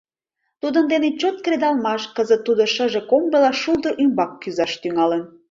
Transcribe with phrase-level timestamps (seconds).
[0.61, 5.23] Тудын дене чот кредалмаш Кызыт тудо шыже комбыла шулдыр ӱмбак кӱзаш тӱҥалын.